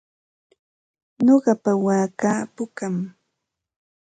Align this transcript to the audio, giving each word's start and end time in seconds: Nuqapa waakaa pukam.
Nuqapa 1.25 1.71
waakaa 1.85 2.39
pukam. 2.55 2.95